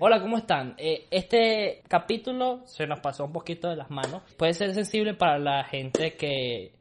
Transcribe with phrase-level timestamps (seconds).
[0.00, 0.74] Hola, ¿cómo están?
[0.76, 4.22] Eh, este capítulo se nos pasó un poquito de las manos.
[4.36, 6.72] Puede ser sensible para la gente que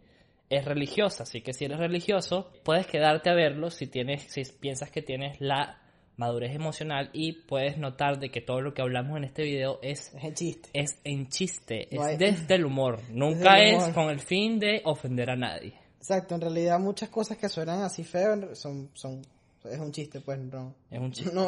[0.49, 4.89] es religiosa, así que si eres religioso, puedes quedarte a verlo si tienes, si piensas
[4.89, 5.79] que tienes la
[6.17, 10.11] madurez emocional y puedes notar de que todo lo que hablamos en este video es
[10.15, 10.69] Es en chiste.
[10.73, 14.57] es en chiste, No es hay- desde el humor, nunca el es con el fin
[14.59, 15.75] de ofender a nadie.
[15.99, 19.21] Exacto, en realidad muchas cosas que suenan así feo son, son,
[19.65, 20.73] es un chiste, pues no.
[20.89, 21.31] Es un chiste.
[21.35, 21.47] No,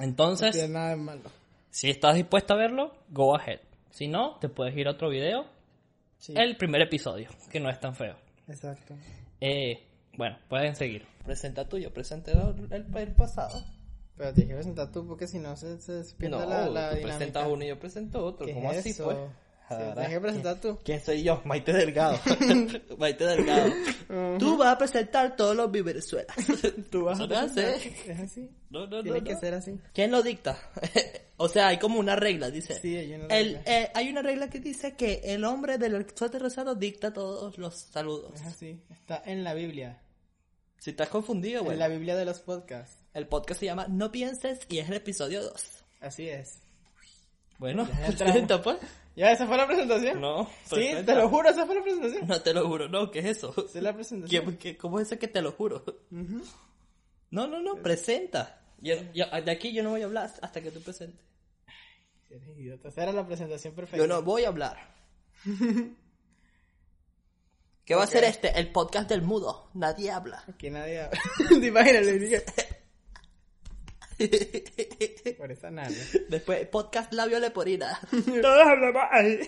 [0.00, 1.30] no Entonces, tiene nada de malo.
[1.70, 3.60] si estás dispuesto a verlo, go ahead.
[3.90, 5.46] Si no, te puedes ir a otro video,
[6.18, 8.14] Sí, el primer episodio, que no es tan feo.
[8.48, 8.94] exacto.
[9.40, 9.82] Eh,
[10.18, 11.06] bueno, pueden seguir.
[11.24, 13.58] Presenta tuyo, presenté el, el, el pasado.
[14.16, 16.90] Pero tienes que presentar tú porque si no se, se, se pierde No, la, la
[16.90, 17.02] tú dinámica.
[17.16, 18.46] presentas uno y yo presento otro.
[18.46, 19.04] ¿Qué ¿Cómo es así, eso?
[19.04, 19.16] pues?
[19.70, 20.78] Sí, tienes que presentar tú.
[20.84, 21.40] ¿Quién soy yo?
[21.44, 22.18] Maite Delgado.
[22.98, 23.72] Maite Delgado.
[24.38, 26.32] Tú vas a presentar todos los mi Venezuela.
[26.90, 27.74] Tú vas Eso a presentar.
[27.74, 27.94] así.
[28.06, 28.50] Es así.
[28.70, 29.02] No, no, no.
[29.02, 29.40] Tiene que no.
[29.40, 29.78] ser así.
[29.94, 30.58] ¿Quién lo dicta?
[31.36, 32.78] o sea, hay como una regla, dice.
[32.80, 33.62] Sí, hay una El, regla.
[33.66, 37.74] eh, hay una regla que dice que el hombre del suéter rosado dicta todos los
[37.76, 38.32] saludos.
[38.40, 38.80] Es así.
[38.90, 40.00] Está en la Biblia.
[40.78, 41.78] Si estás confundido, En bueno.
[41.78, 42.96] la Biblia de los podcasts.
[43.14, 45.84] El podcast se llama No pienses y es el episodio 2.
[46.00, 46.58] Así es.
[47.60, 48.14] Bueno, entramos.
[48.16, 48.78] presenta pues.
[49.14, 50.18] ¿Ya esa fue la presentación?
[50.20, 51.12] No, Sí, presenta.
[51.12, 52.26] te lo juro, esa fue la presentación.
[52.26, 53.54] No te lo juro, no, ¿qué es eso?
[53.56, 54.52] Esa es la presentación.
[54.52, 55.84] ¿Qué, qué- cómo es eso que te lo juro?
[57.30, 58.62] No, no, no, presenta.
[58.80, 61.20] Yo, yo- de aquí yo no voy a hablar hasta que tú presentes.
[62.30, 62.88] Eres idiota.
[62.88, 63.98] Esa era la presentación perfecta.
[63.98, 64.94] Yo no voy a hablar.
[67.84, 68.58] ¿Qué va a ser este?
[68.58, 69.68] El podcast del mudo.
[69.74, 70.44] Nadie habla.
[70.56, 71.20] Que nadie habla.
[71.48, 72.06] ¿Te imaginas?
[75.38, 75.90] Por esa nada.
[76.28, 77.98] Después, podcast labio leporina.
[78.10, 79.40] Todos hablamos ahí.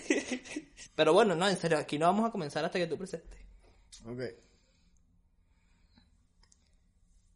[0.94, 3.38] Pero bueno, no, en serio, aquí no vamos a comenzar hasta que tú presentes.
[4.06, 4.21] Ok.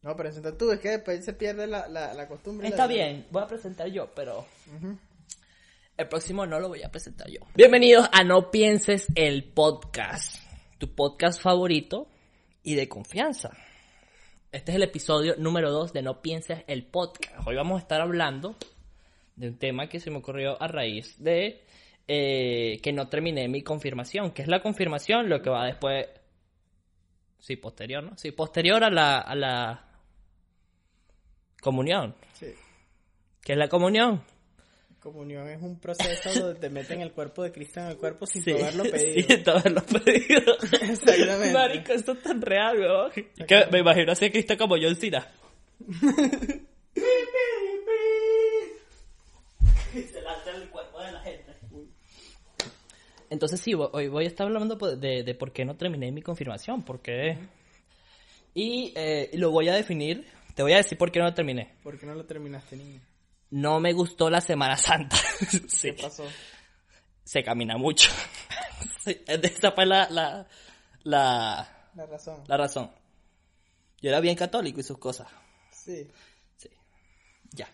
[0.03, 2.69] No, presenta tú, es que después se pierde la, la, la costumbre.
[2.69, 4.47] Está La- bien, voy a presentar yo, pero
[5.97, 7.41] el próximo no lo voy a presentar yo.
[7.55, 10.37] Bienvenidos a No Pienses el Podcast,
[10.79, 12.09] tu podcast favorito
[12.63, 13.51] y de confianza.
[14.57, 17.47] Este es el episodio número 2 de No Pienses el Podcast.
[17.47, 18.57] Hoy vamos a estar hablando
[19.37, 21.63] de un tema que se me ocurrió a raíz de
[22.09, 24.31] eh, que no terminé mi confirmación.
[24.31, 25.29] ¿Qué es la confirmación?
[25.29, 26.07] Lo que va después...
[27.39, 28.17] Sí, posterior, ¿no?
[28.17, 29.91] Sí, posterior a la, a la
[31.61, 32.15] comunión.
[32.33, 32.47] Sí.
[33.43, 34.25] ¿Qué es la comunión?
[35.13, 38.43] Comunión es un proceso donde te meten el cuerpo de Cristo en el cuerpo sin
[38.43, 39.29] Sí, haberlo pedido.
[39.37, 40.57] sin haberlo pedido.
[40.83, 41.53] Exactamente.
[41.53, 43.13] Marico, esto es tan real, weón.
[43.47, 45.29] Que me imagino así a Cristo como John Cena.
[49.93, 51.53] Se lanza en el cuerpo de la gente.
[53.31, 56.23] Entonces sí, hoy voy a estar hablando po- de, de por qué no terminé mi
[56.23, 57.39] confirmación, porque...
[58.55, 61.75] Y eh, lo voy a definir, te voy a decir por qué no lo terminé.
[61.83, 63.01] ¿Por qué no lo terminaste, niño?
[63.51, 65.17] No me gustó la Semana Santa.
[65.69, 65.93] sí.
[65.93, 66.25] ¿Qué pasó?
[67.25, 68.11] se camina mucho.
[69.05, 70.47] Sí, Esa fue la, la,
[71.05, 72.43] la, La razón.
[72.47, 72.91] la razón.
[74.03, 75.29] Yo era bien católico y sus cosas.
[75.71, 76.07] Sí.
[76.57, 76.69] Sí.
[77.53, 77.69] Ya.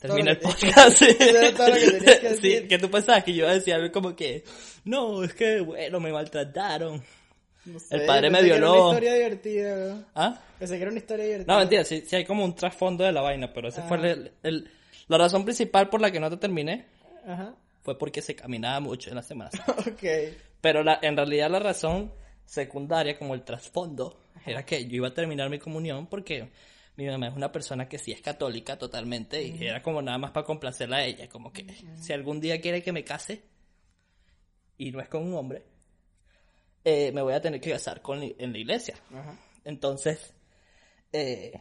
[0.00, 0.96] Termina el podcast.
[0.98, 1.06] sí.
[1.16, 4.42] Que que Sí, que tú pensabas que yo iba a decir algo como que,
[4.84, 7.02] no, es que, bueno, me maltrataron.
[7.66, 8.72] No sé, El padre me que era violó.
[8.88, 10.06] una historia divertida, weón.
[10.14, 10.40] ¿Ah?
[10.58, 11.52] Pensé que era una historia divertida.
[11.52, 13.84] No, mentira, sí, sí hay como un trasfondo de la vaina, pero ese Ah.
[13.86, 14.70] fue el, el-
[15.10, 16.86] la razón principal por la que no te terminé
[17.26, 17.56] Ajá.
[17.82, 19.50] fue porque se caminaba mucho en la semana.
[19.78, 20.04] Ok.
[20.60, 22.12] Pero la, en realidad la razón
[22.44, 26.50] secundaria, como el trasfondo, era que yo iba a terminar mi comunión porque
[26.96, 30.30] mi mamá es una persona que sí es católica totalmente y era como nada más
[30.30, 31.66] para complacerla a ella, como que
[31.96, 33.42] si algún día quiere que me case
[34.78, 35.64] y no es con un hombre,
[36.84, 38.94] eh, me voy a tener que casar con, en la iglesia.
[39.64, 40.34] Entonces,
[41.12, 41.60] eh,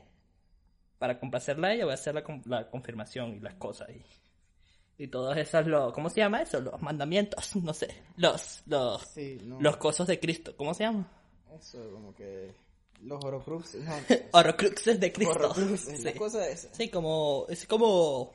[0.99, 5.07] para complacerla a ella voy a hacer la, la confirmación y las cosas y, y
[5.07, 6.59] todas esas, lo, ¿cómo se llama eso?
[6.61, 7.87] Los mandamientos, no sé,
[8.17, 9.59] los, los, Sí, no.
[9.61, 11.09] los cosos de Cristo, ¿cómo se llama?
[11.57, 12.53] Eso, como que.
[13.01, 13.81] Los horocruxes.
[13.83, 13.93] No.
[14.33, 15.33] Horrocruxes de Cristo.
[15.33, 15.97] Horrocruxes.
[15.99, 16.03] Sí.
[16.03, 16.67] La cosa esa.
[16.73, 18.33] Sí, como, es como,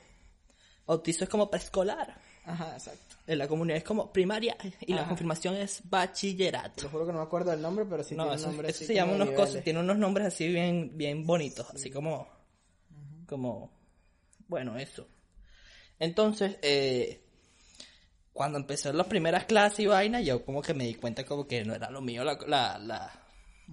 [0.87, 2.19] bautizo es como preescolar.
[2.47, 3.17] Ajá, exacto.
[3.27, 5.09] En la comunidad es como primaria y la Ajá.
[5.11, 6.83] confirmación es Te bachillerato.
[6.85, 8.69] lo juro que no me acuerdo del nombre, pero sí No, tiene eso, un nombre
[8.71, 12.27] eso así se llama unos cosas, tiene unos nombres así bien, bien bonitos, así como,
[13.35, 13.71] como,
[14.49, 15.09] bueno, eso.
[15.99, 17.21] Entonces, eh,
[18.33, 21.65] cuando empecé las primeras clases y vaina, yo como que me di cuenta como que
[21.65, 23.13] no era lo mío la, la, la,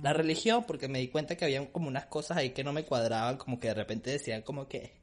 [0.02, 2.86] la religión, porque me di cuenta que había como unas cosas ahí que no me
[2.86, 5.00] cuadraban, como que de repente decían como que,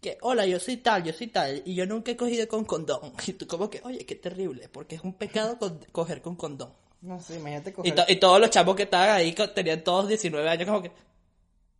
[0.00, 3.12] que, hola, yo soy tal, yo soy tal, y yo nunca he cogido con condón.
[3.26, 5.56] Y tú como que, oye, qué terrible, porque es un pecado
[5.92, 6.72] coger con condón.
[7.00, 7.94] No sé, imagínate Y, coger...
[7.94, 10.90] to- y todos los chavos que estaban ahí tenían todos 19 años como que...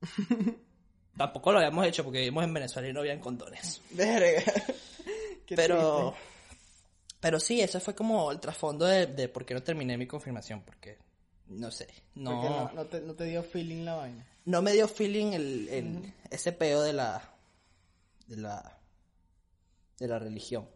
[1.19, 3.83] Tampoco lo habíamos hecho porque vivimos en Venezuela y no habían condones.
[3.91, 4.43] Verga.
[5.47, 6.11] Qué pero...
[6.13, 6.29] triste.
[7.21, 10.63] Pero sí, ese fue como el trasfondo de, de por qué no terminé mi confirmación,
[10.63, 10.99] porque...
[11.49, 12.31] No sé, no...
[12.31, 14.25] Porque no, no te, no te dio feeling la vaina.
[14.45, 17.35] no me dio feeling el, el- ese peo de la
[18.29, 18.79] de la
[19.99, 20.69] de la religión.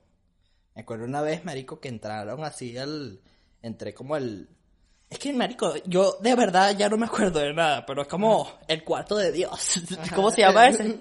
[0.74, 3.20] Me acuerdo una vez, marico, que entraron así al
[3.60, 4.48] entré como el
[5.12, 8.58] es que marico, yo de verdad ya no me acuerdo de nada, pero es como
[8.66, 9.80] el cuarto de Dios.
[10.14, 10.96] ¿Cómo se llama ese?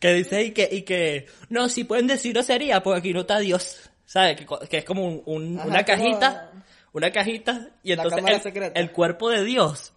[0.00, 3.38] que dice y que y que no, si pueden decir sería, porque aquí no está
[3.38, 3.90] Dios.
[4.06, 4.40] ¿Sabes?
[4.68, 6.52] Que, es como un- un- Ajá, una como- cajita,
[6.92, 8.24] una cajita y entonces
[8.74, 9.92] el, cuerpo de Dios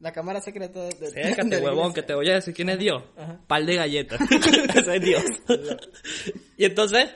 [0.00, 0.90] La cámara secreta de...
[1.10, 3.02] de- huevón, que te voy a decir quién es Dios.
[3.16, 3.38] Ajá.
[3.46, 4.18] Par de galletas.
[4.74, 5.22] Ese es Dios.
[6.56, 7.10] y entonces,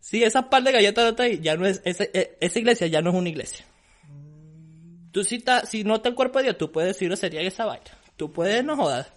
[0.00, 2.86] si esa par de galletas no está ahí, ya no es, ese- eh, esa iglesia
[2.88, 3.64] ya no es una iglesia.
[5.12, 7.64] Tú si, está, si no está el cuerpo de Dios, tú puedes decir sería esa
[7.64, 7.90] vaina.
[8.16, 9.12] Tú puedes, no jodas.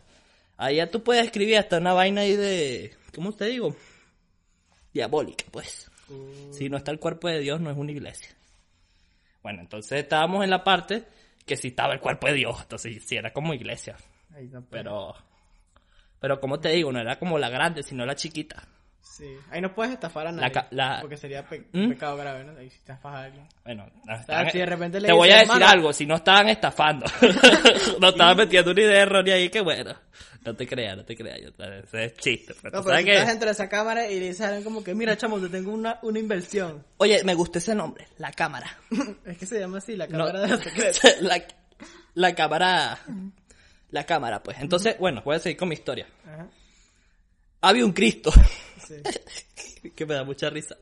[0.69, 3.75] Ya tú puedes escribir hasta una vaina ahí de, ¿cómo te digo?
[4.93, 5.89] Diabólica, pues.
[6.51, 8.29] Si no está el cuerpo de Dios, no es una iglesia.
[9.41, 11.05] Bueno, entonces estábamos en la parte
[11.45, 13.95] que si estaba el cuerpo de Dios, entonces sí era como iglesia.
[14.35, 14.65] Ahí puede.
[14.69, 15.15] Pero,
[16.19, 18.67] pero como te digo, no era como la grande, sino la chiquita.
[19.01, 19.35] Sí.
[19.49, 20.53] Ahí no puedes estafar a nadie.
[20.71, 21.89] la- Porque sería pe- ¿Mm?
[21.89, 22.57] pecado grave, ¿no?
[22.57, 23.47] Ahí si estafas a alguien.
[23.65, 25.67] Bueno, estaban- si de repente le te voy a decir "Mano".
[25.67, 27.05] algo, si no estaban estafando,
[27.99, 29.93] no estaban metiendo una idea errónea ahí, que bueno,
[30.45, 32.53] no te creas, no te creas, ese es chiste.
[32.61, 34.47] Pero No, pero sabes si que- estás dentro de esa cámara y le dices a
[34.47, 36.83] alguien como que, mira, chamo, te tengo una, una inversión.
[36.97, 38.77] Oye, me gustó ese nombre, la cámara.
[39.25, 41.01] es que se llama así, la No, cámara de los secretos.
[41.21, 41.43] la,
[42.13, 42.97] la cámara,
[43.89, 44.57] la cámara, pues.
[44.61, 46.07] Entonces, bueno, voy a seguir con mi historia.
[46.25, 46.47] Ajá.
[47.63, 48.31] Había un Cristo.
[48.91, 49.89] Sí.
[49.95, 50.77] que me da mucha risa.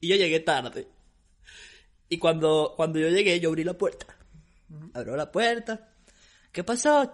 [0.00, 0.86] Y yo llegué tarde.
[2.08, 4.06] Y cuando, cuando yo llegué, yo abrí la puerta.
[4.94, 5.88] Abro la puerta.
[6.52, 7.12] ¿Qué pasó?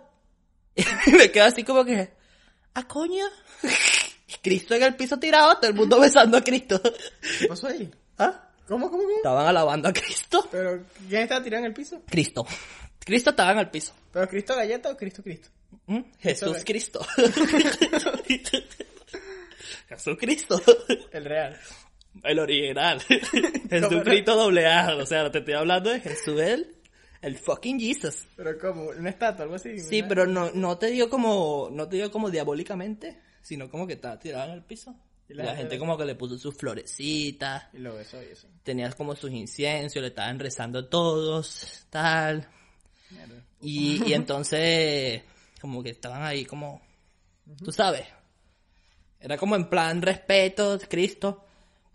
[0.75, 0.83] Y
[1.13, 2.11] me quedo así como que,
[2.75, 3.25] ¿a coño?
[4.43, 6.81] Cristo en el piso tirado, todo el mundo besando a Cristo.
[7.39, 7.91] ¿Qué pasó ahí?
[8.19, 8.51] ¿Ah?
[8.69, 9.17] ¿Cómo, cómo, cómo?
[9.17, 10.47] Estaban alabando a Cristo.
[10.51, 12.03] Pero, ¿quién está tirado en el piso?
[12.07, 12.47] Cristo.
[12.99, 13.93] Cristo estaba en el piso.
[14.13, 15.49] ¿Pero Cristo Galleta o Cristo Cristo?
[15.87, 16.01] ¿Mm?
[16.19, 17.07] Jesús Cristo.
[19.89, 20.61] Jesús Cristo.
[21.13, 21.57] El real.
[22.25, 23.03] El original.
[23.09, 24.97] ¿Cómo Jesucristo doble A.
[24.97, 26.75] O sea, te estoy hablando de Jesús, el,
[27.21, 28.27] el fucking Jesus.
[28.37, 29.79] Pero como, una estatua, algo así.
[29.81, 33.95] Sí, pero no, no te dio como, no te dio como diabólicamente, sino como que
[33.95, 34.95] estaba tirado en el piso.
[35.29, 38.49] Y la la, gente- como que le puso sus florecitas, Y lo besó y eso.
[38.63, 42.49] tenías como sus inciensos, le estaban rezando todos, tal.
[43.61, 45.23] Y, y entonces,
[45.61, 46.81] como que estaban ahí como,
[47.65, 48.05] tú sabes,
[49.27, 51.45] era como en plan respeto, Cristo,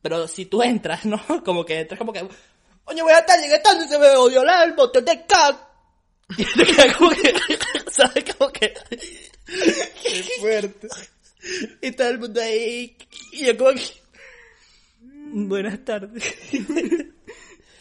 [0.02, 1.18] pero si tú entras, ¿no?
[1.46, 2.28] Como que entras como que,
[2.84, 5.58] coño, voy a estar llegué tarde, se me odió el bote de cac.
[6.38, 7.34] Y te como que,
[7.92, 8.36] ¿sabes?
[8.36, 8.74] Como que,
[9.46, 10.88] Qué fuerte.
[11.82, 12.98] y todo el mundo ahí,
[13.32, 13.94] y yo como que,
[15.00, 16.36] buenas tardes.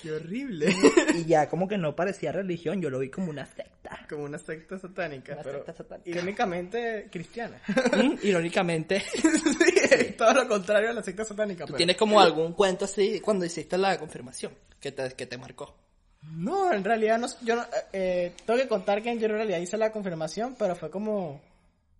[0.02, 0.74] Qué horrible.
[1.14, 3.98] Y ya como que no parecía religión, yo lo vi como una secta.
[4.08, 6.08] Como una secta satánica, Una pero secta satánica.
[6.10, 7.60] irónicamente cristiana.
[7.68, 11.64] Mm, Irónicamente, sí, todo lo contrario a la secta satánica.
[11.66, 15.76] pero- ¿Tienes como algún cuento así cuando hiciste la confirmación que te, que te marcó?
[16.22, 19.76] No, en realidad no, yo no, eh, tengo que contar que yo en realidad hice
[19.78, 21.40] la confirmación, pero fue como,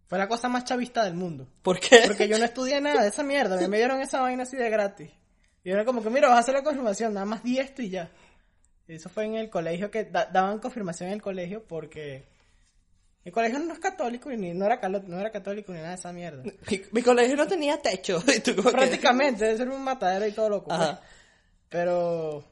[0.09, 1.47] fue la cosa más chavista del mundo.
[1.63, 2.03] ¿Por qué?
[2.07, 4.69] Porque yo no estudié nada de esa mierda, me, me dieron esa vaina así de
[4.71, 5.11] gratis.
[5.65, 7.91] Y era como que, mira, vas a hacer la confirmación, nada más di esto y
[7.91, 8.11] ya.
[8.89, 12.25] Eso fue en el colegio que da- daban confirmación en el colegio porque
[13.25, 15.95] el colegio no es católico y ni, no, era no era católico ni nada de
[15.97, 16.43] esa mierda.
[16.43, 18.23] Mi, mi colegio no tenía techo.
[18.37, 20.71] Y tú como que- Prácticamente, debe ser un matadero y todo loco.
[20.75, 20.99] pues.
[21.69, 22.45] Pero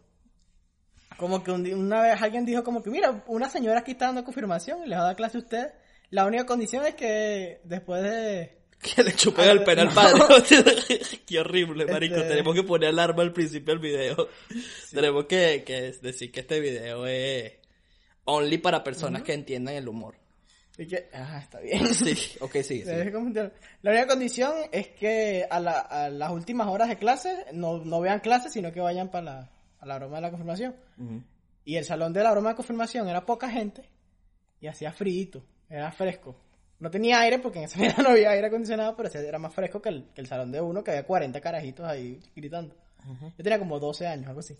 [1.17, 4.23] como que un una vez alguien dijo como que, mira, una señora aquí está dando
[4.25, 5.73] confirmación y les va a dar clase a usted.
[6.11, 8.58] La única condición es que después de...
[8.81, 10.21] Que le chupen el pene al padre.
[11.27, 12.17] Qué horrible, marico.
[12.17, 14.29] Este- Tenemos que poner alarma al principio del video.
[14.93, 17.53] Tenemos que, que decir que este video es
[18.25, 20.15] only para personas que entiendan el humor.
[20.77, 21.87] y que, ah, está bien.
[21.95, 22.85] Sí, ok, sí.
[23.83, 28.01] La única condición es que a, la- a las últimas horas de clase no, no
[28.01, 30.77] vean clases, sino que vayan para la, a la broma de la confirmación.
[31.65, 33.83] Y el salón de la broma de confirmación era poca gente
[34.61, 36.37] y hacía frío, era fresco.
[36.81, 39.53] No tenía aire porque en esa mierda no había aire acondicionado, pero sí era más
[39.55, 42.75] fresco que el, que el salón de uno, que había 40 carajitos ahí gritando.
[43.37, 44.57] Yo tenía como 12 años, algo así.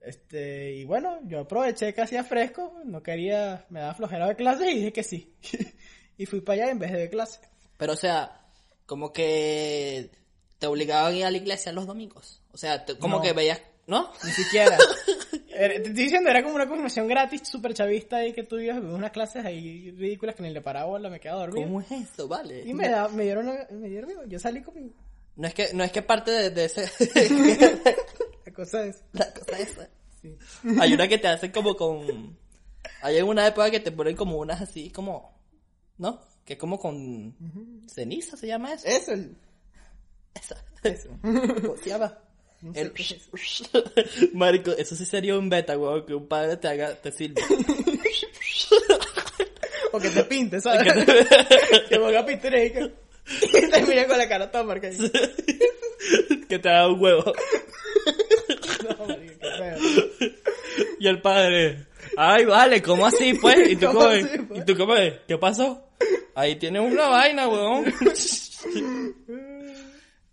[0.00, 4.70] Este, y bueno, yo aproveché que hacía fresco, no quería, me daba flojera de clase
[4.70, 5.34] y dije que sí.
[6.18, 7.40] y fui para allá en vez de de clase.
[7.76, 8.40] Pero, o sea,
[8.86, 10.10] como que
[10.58, 12.42] te obligaban a ir a la iglesia los domingos.
[12.52, 13.22] O sea, te- como No.
[13.22, 14.12] que veías, ¿no?
[14.24, 14.76] Ni siquiera.
[15.68, 19.10] Te estoy diciendo, era como una confirmación gratis, súper chavista ahí que tú ibas unas
[19.10, 21.66] clases ahí ridículas que ni le paraba bola, me quedaba dormido.
[21.66, 22.28] ¿Cómo es eso?
[22.28, 22.62] Vale.
[22.64, 24.92] Y me, da- me dieron, me dieron, yo salí con mi,
[25.36, 26.82] No es que, no es que parte de, de ese...
[28.46, 29.88] la cosa es, la cosa esa.
[30.20, 30.36] sí.
[30.80, 32.36] Hay una que te hacen como con...
[33.02, 35.38] Hay una época que te ponen como unas así como...
[35.98, 36.20] ¿No?
[36.44, 37.36] Que es como con...
[37.88, 38.86] Ceniza se llama eso.
[38.88, 39.36] Eso, el,
[40.34, 40.56] Esa.
[40.82, 41.10] eso.
[41.22, 42.18] ¿Cómo se llama?
[42.62, 42.92] No sé El...
[42.92, 44.32] qué es.
[44.34, 47.42] Marico, eso sí sería un beta, weón, que un padre te haga, te sirva.
[49.94, 50.90] O que te pinte, ¿sabes?
[51.90, 52.90] que ponga pintura y que
[53.42, 54.94] y te mire con la cara toda marcada.
[56.48, 57.32] que te haga un huevo.
[58.82, 60.32] No, marico, qué feo.
[60.98, 63.70] Y el padre, ay, vale, ¿cómo así, pues?
[63.70, 64.60] Y tú ¿Cómo así, pues?
[64.60, 64.94] y tú como,
[65.28, 65.88] ¿qué pasó?
[66.34, 67.92] Ahí tienes una vaina, weón.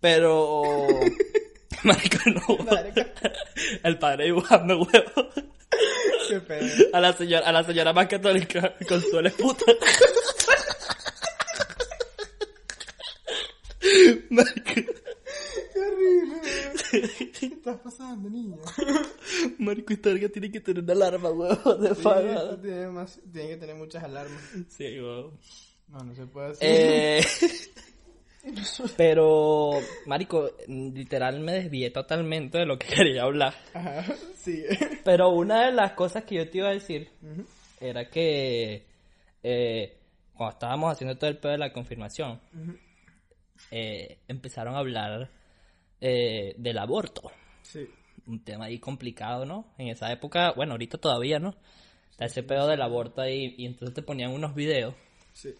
[0.00, 0.62] Pero,
[1.84, 2.64] marico, no.
[2.64, 3.00] Marico.
[3.82, 5.28] El padre dibujando huevo.
[6.28, 6.68] Qué feo.
[6.92, 9.64] A la señora, a la señora más católica, con su es puta.
[14.30, 14.92] Marico,
[17.38, 18.56] ¿Qué estás pasando, niño?
[19.58, 23.48] marico, esta verga tiene que tener una alarma, huevo, de Sí, esto tiene, más- tiene
[23.50, 24.42] que tener muchas alarmas.
[24.68, 25.38] Sí, huevo.
[25.88, 26.68] No, no se puede hacer.
[26.68, 27.26] Eh,
[28.96, 29.72] pero,
[30.06, 33.54] marico, literal me desvié totalmente de lo que quería hablar.
[33.74, 34.04] Ajá,
[34.36, 34.64] sí.
[35.04, 37.10] Pero una de las cosas que yo te iba a decir
[37.80, 38.84] era que
[39.42, 39.96] eh,
[40.34, 42.40] cuando estábamos haciendo todo el pedo de la confirmación,
[43.70, 45.30] eh, empezaron a hablar
[46.00, 47.30] eh, del aborto.
[47.62, 47.86] Sí.
[48.26, 49.66] Un tema ahí complicado, ¿no?
[49.78, 51.54] En esa época, bueno, ahorita todavía, ¿no?
[52.10, 54.94] Está ese pedo del aborto ahí y entonces te ponían unos videos
[55.32, 55.54] Sí.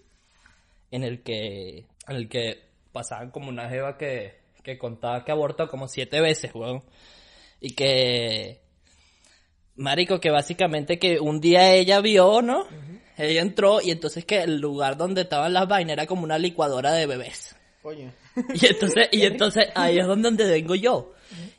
[0.90, 5.68] en el que en el que pasaban como una jeva que, que contaba que abortó
[5.68, 6.82] como siete veces, weón.
[7.60, 8.60] Y que
[9.76, 12.66] marico que básicamente que un día ella vio, ¿no?
[13.16, 16.92] Ella entró y entonces que el lugar donde estaban las vainas era como una licuadora
[16.92, 17.56] de bebés.
[17.82, 18.12] Coño.
[18.54, 21.12] Y entonces y entonces ahí es donde donde vengo yo.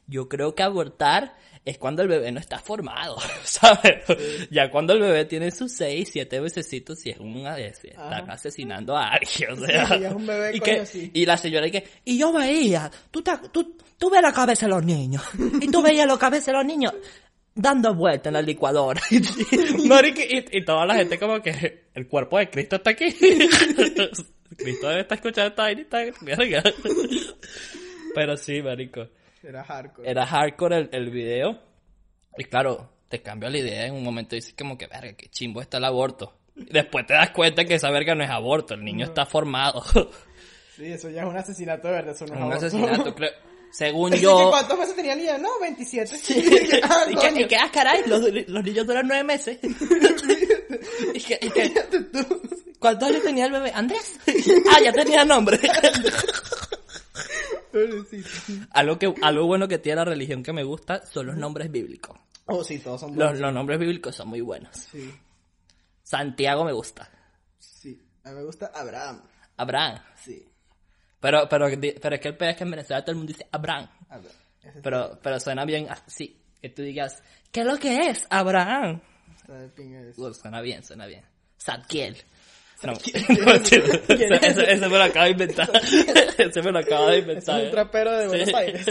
[0.07, 4.03] Yo creo que abortar es cuando el bebé no está formado, ¿sabes?
[4.49, 7.45] Ya cuando el bebé tiene sus seis, siete besecitos, si es un
[7.79, 8.33] si están Ajá.
[8.33, 9.87] asesinando a alguien, o sea.
[9.87, 11.11] Sí, ya es un bebé, y, coño, que, sí.
[11.13, 14.65] y la señora y que, y yo veía, tú, te, tú, tú ves la cabeza
[14.65, 15.23] de los niños,
[15.61, 16.93] y tú veías la cabeza de los niños
[17.53, 19.01] dando vueltas en la licuadora.
[19.11, 23.13] Y, y, y toda la gente como que, el cuerpo de Cristo está aquí.
[24.57, 26.11] Cristo debe estar escuchando esta vaina y.
[28.15, 29.07] Pero sí, marico.
[29.43, 30.09] Era hardcore.
[30.09, 31.59] Era hardcore el, el video.
[32.37, 35.27] Y claro, te cambia la idea en un momento y dices como que, verga, qué
[35.29, 36.33] chimbo está el aborto.
[36.55, 39.83] Y después te das cuenta que esa verga no es aborto, el niño está formado.
[40.73, 42.65] Sí, eso ya es un asesinato de verdad, eso no es un aborto.
[42.65, 43.31] asesinato, creo.
[43.71, 44.49] Según Dice que yo...
[44.49, 45.37] ¿Cuántos meses tenía Lía?
[45.37, 46.15] No, 27.
[46.83, 49.59] ah, y, que, y que, ah, caray, los, los niños duran nueve meses.
[51.13, 51.73] y que, y que,
[52.79, 53.71] ¿cuántos años tenía el bebé?
[53.75, 54.17] ¿Andrés?
[54.71, 55.59] ah, ya tenía nombre.
[58.71, 62.17] Algo, que, algo bueno que tiene la religión que me gusta son los nombres bíblicos.
[62.45, 63.39] Oh, sí, todos son buenos.
[63.39, 64.75] los nombres bíblicos son muy buenos.
[64.75, 65.13] Sí,
[66.03, 67.09] Santiago me gusta.
[67.59, 68.01] sí.
[68.23, 69.23] A mí me gusta Abraham.
[69.57, 69.99] Abraham.
[70.15, 70.45] Sí.
[71.19, 71.67] Pero, pero,
[72.01, 73.89] pero es que el peor es que en Venezuela todo el mundo dice Abraham.
[74.83, 76.39] Pero, pero suena bien así.
[76.61, 78.27] Que tú digas, ¿qué es lo que es?
[78.29, 79.01] Abraham.
[79.35, 80.33] está de pinga ese.
[80.35, 81.23] Suena bien, suena bien.
[81.59, 82.17] Zadkiel.
[82.83, 82.93] No.
[83.03, 85.69] Ese- me lo acabo de inventar.
[86.37, 87.59] Ese me lo acabo de inventar.
[87.59, 88.53] es un trapero de Buenos.
[88.53, 88.85] Aires.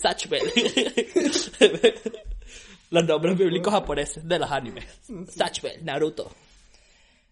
[0.00, 0.42] Satchbel.
[2.90, 4.84] Los nombres bíblicos japoneses de los animes.
[5.34, 6.30] Satchbel, Naruto.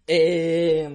[0.06, 0.88] Eh,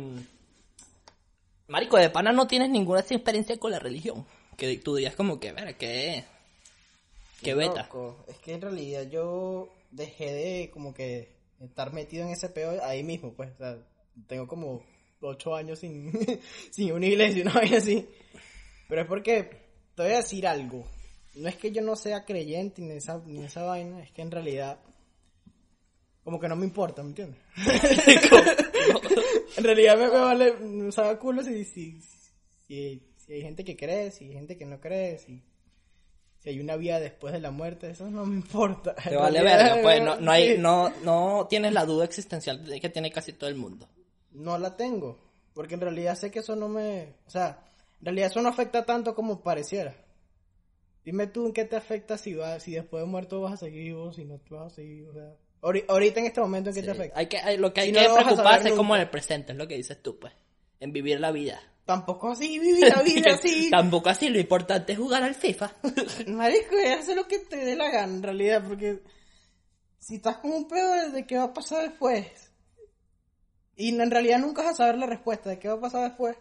[1.67, 4.25] Marico, de pana no tienes ninguna experiencia con la religión.
[4.57, 6.23] Que tú digas como que, ver, ¿qué?
[7.41, 7.83] ¿Qué beta?
[7.83, 8.25] loco.
[8.27, 13.03] Es que en realidad yo dejé de como que estar metido en ese peo ahí
[13.03, 13.51] mismo, pues.
[13.55, 13.77] O sea,
[14.27, 14.81] tengo como
[15.27, 16.11] ocho años sin,
[16.71, 18.07] sin una iglesia, una vaina así.
[18.87, 19.49] Pero es porque
[19.95, 20.85] te voy a decir algo.
[21.35, 24.31] No es que yo no sea creyente ni esa, ni esa vaina, es que en
[24.31, 24.79] realidad
[26.23, 27.39] como que no me importa, ¿me entiendes?
[29.57, 31.99] en realidad me, me vale, me sabe culo si, si,
[32.65, 35.43] si, si hay gente que cree, si hay gente que no cree, si,
[36.39, 38.95] si hay una vida después de la muerte, eso no me importa.
[38.95, 42.89] Te vale verga, pues no, no hay, no, no tienes la duda existencial de que
[42.89, 43.89] tiene casi todo el mundo.
[44.33, 45.19] No la tengo.
[45.53, 47.13] Porque en realidad sé que eso no me...
[47.27, 47.63] O sea,
[47.99, 49.95] en realidad eso no afecta tanto como pareciera.
[51.05, 53.83] Dime tú en qué te afecta si va, si después de muerto vas a seguir
[53.83, 55.35] vivo, si no te vas a seguir, o sea...
[55.61, 56.85] ahori- Ahorita en este momento en qué Sí.
[56.85, 57.19] te afecta.
[57.19, 59.01] Hay que, hay- lo que hay Si no que vas a preocuparse es como en
[59.01, 60.33] el presente, es lo que dices tú, pues.
[60.79, 61.61] En vivir la vida.
[61.85, 63.69] Tampoco así vivir la vida así.
[63.69, 65.73] Tampoco así, lo importante es jugar al FIFA.
[66.27, 69.01] Marico, y hacer lo que te dé la gana, en realidad, porque
[69.99, 72.42] si estás con un pedo de qué va a pasar después,
[73.75, 76.37] y en realidad nunca vas a saber la respuesta de qué va a pasar después,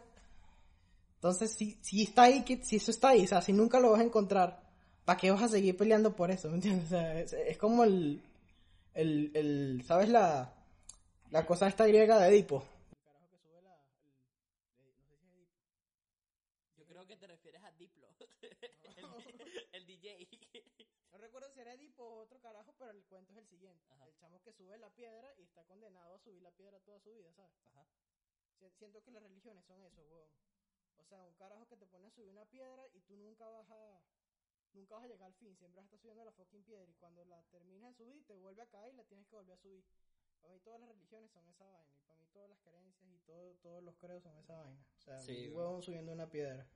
[1.15, 4.01] entonces si, si está ahí, si eso está ahí, o sea, si nunca lo vas
[4.01, 4.61] a encontrar,
[5.05, 6.49] ¿para qué vas a seguir peleando por eso?
[6.49, 6.87] ¿Me entiendes?
[6.87, 8.21] O sea, es, es como el,
[8.95, 10.53] el, el, ¿sabes la,
[11.31, 12.65] la cosa esta griega de Edipo?
[16.77, 18.07] Yo creo que te refieres a Diplo.
[19.73, 20.29] el, DJ.
[21.12, 23.85] No recuerdo si era Edipo otro carajo, pero el cuento es el siguiente.
[23.93, 24.07] Ajá.
[24.07, 27.11] El chamo que sube la piedra y está condenado a subir la piedra toda su
[27.12, 27.52] vida, ¿sabes?
[27.67, 27.87] Ajá.
[28.59, 30.29] Si- Siento que las religiones son eso, weón.
[30.99, 33.71] O sea, un carajo que te pone a subir una piedra y tú nunca vas
[33.71, 34.00] a...
[34.75, 36.95] Nunca vas a llegar al fin, siempre vas a estar subiendo la fucking piedra y
[36.95, 39.59] cuando la terminas de subir te vuelve a caer y la tienes que volver a
[39.61, 39.85] subir.
[40.41, 43.19] Para mí todas las religiones son esa vaina y para mí todas las creencias y
[43.21, 44.83] todo, todos los credos son esa vaina.
[44.97, 46.67] O sea, Sí, un huevón subiendo una piedra.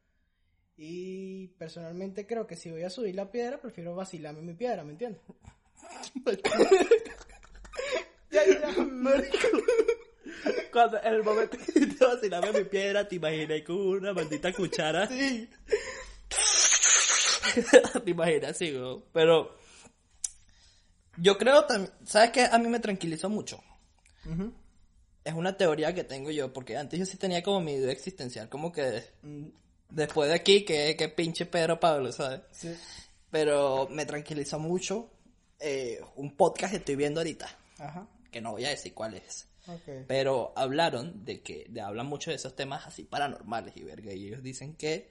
[0.76, 4.92] Y personalmente creo que si voy a subir la piedra, prefiero vacilarme mi piedra, ¿me
[4.92, 5.22] entiendes?
[8.30, 9.38] ya, ya, marico.
[10.72, 15.06] Cuando en el momento que te vacilaba mi piedra, te imaginé con una maldita cuchara.
[15.06, 15.48] Sí.
[18.04, 19.02] te imaginas así, güey.
[19.12, 19.56] Pero
[21.16, 22.44] yo creo también, ¿sabes qué?
[22.44, 23.62] A mí me tranquilizó mucho.
[25.24, 28.48] Es una teoría que tengo yo, porque antes yo sí tenía como mi idea existencial,
[28.48, 29.46] como que mm,
[29.96, 32.42] después de aquí, que, que pinche Pedro Pablo, ¿sabes?
[32.52, 32.76] Sí.
[33.30, 35.10] Pero me tranquilizó mucho
[35.58, 37.48] eh, un podcast que estoy viendo ahorita,
[37.78, 38.06] Ajá.
[38.30, 39.48] que no voy a decir cuál es.
[39.66, 40.04] Ok.
[40.06, 44.26] Pero hablaron de que, de, hablan mucho de esos temas así paranormales y verga, y
[44.26, 45.10] ellos dicen que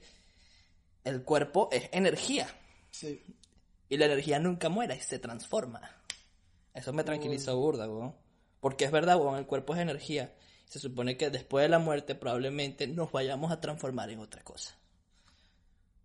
[1.04, 2.48] el cuerpo es energía.
[2.92, 3.22] Sí.
[3.88, 5.80] Y la energía nunca muere y se transforma.
[6.74, 8.14] Eso me tranquilizó burda, weón.
[8.60, 10.32] Porque es verdad, weón, el cuerpo es energía.
[10.66, 14.74] Se supone que después de la muerte probablemente nos vayamos a transformar en otra cosa.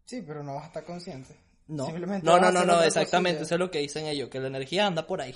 [0.05, 1.35] Sí, pero no vas a estar consciente.
[1.67, 3.43] No, Simplemente no, no, no, no, exactamente.
[3.43, 5.35] Eso es lo que dicen ellos, que la energía anda por ahí.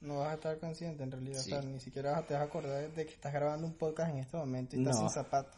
[0.00, 1.40] No vas a estar consciente en realidad.
[1.40, 1.52] Sí.
[1.52, 3.74] O sea, ni siquiera vas a- te vas a acordar de que estás grabando un
[3.74, 5.54] podcast en este momento y estás sin zapatos.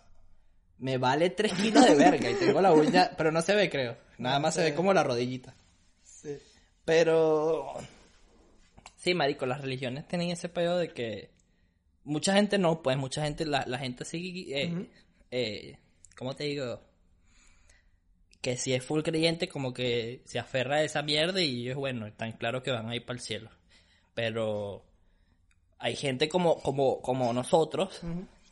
[0.79, 3.97] Me vale 3 kilos de verga y tengo la uña, pero no se ve, creo.
[4.19, 5.55] Nada más se ve como la rodillita.
[6.03, 6.37] Sí.
[6.85, 7.75] Pero.
[8.97, 11.31] Sí, marico, las religiones tienen ese pedo de que.
[12.05, 14.63] Mucha gente no, pues mucha gente, la, la gente sigue.
[14.63, 14.89] Eh,
[15.31, 15.79] eh,
[16.17, 16.81] ¿Cómo te digo?
[18.41, 22.07] Que si es full creyente, como que se aferra a esa mierda y ellos, bueno,
[22.07, 23.51] están claros que van a ir para el cielo.
[24.15, 24.85] Pero.
[25.79, 28.03] Hay gente como, como, como nosotros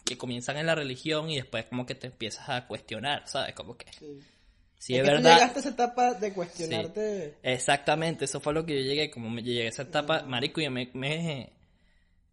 [0.05, 3.55] que comienzan en la religión y después, como que te empiezas a cuestionar, ¿sabes?
[3.55, 3.87] Como que.
[3.93, 4.21] Sí.
[4.81, 5.35] Si es es que tú verdad.
[5.35, 7.35] llegaste a esa etapa de cuestionarte.
[7.43, 10.71] Exactamente, eso fue lo que yo llegué, como me llegué a esa etapa, marico, y
[10.71, 11.53] me, me,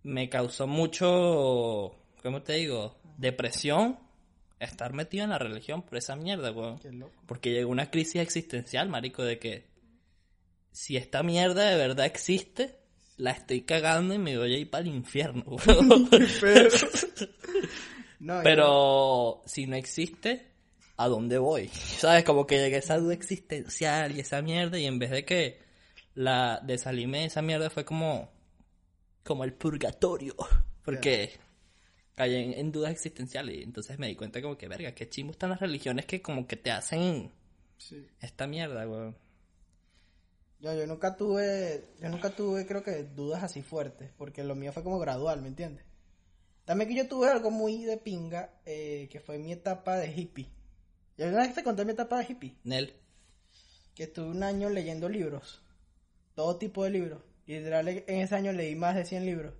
[0.07, 1.93] me causó mucho,
[2.23, 2.95] ¿cómo te digo?
[3.17, 3.99] Depresión
[4.57, 6.79] estar metido en la religión por esa mierda, weón.
[6.79, 7.13] Qué loco.
[7.25, 9.65] Porque llegó una crisis existencial, marico, de que
[10.71, 12.79] si esta mierda de verdad existe,
[13.17, 16.09] la estoy cagando y me voy a ir para el infierno, weón.
[18.19, 20.47] No, Pero si no existe,
[20.95, 21.67] ¿a dónde voy?
[21.73, 22.23] ¿Sabes?
[22.23, 25.59] Como que llegué a esa duda existencial y esa mierda y en vez de que
[26.15, 28.31] la de salirme de esa mierda fue como
[29.27, 30.35] como el purgatorio,
[30.85, 31.31] porque
[32.15, 35.31] caí en, en dudas existenciales y entonces me di cuenta como que verga, qué chimbo
[35.33, 37.29] están las religiones que como que te hacen
[37.77, 38.07] Sí.
[38.21, 39.15] esta mierda, weón.
[40.59, 44.71] Yo, yo nunca tuve, yo nunca tuve, creo que dudas así fuertes, porque lo mío
[44.71, 45.85] fue como gradual, ¿me entiendes?
[46.65, 50.49] También que yo tuve algo muy de pinga, eh, que fue mi etapa de hippie.
[51.17, 52.55] ¿Y alguna vez te conté mi etapa de hippie?
[52.63, 52.93] Nel,
[53.93, 55.61] Que estuve un año leyendo libros,
[56.33, 57.21] todo tipo de libros.
[57.47, 59.53] Literal, en ese año leí más de 100 libros,